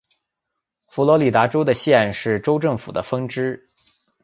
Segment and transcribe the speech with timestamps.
[0.87, 3.69] 佛罗里达州的县是州政府的分支。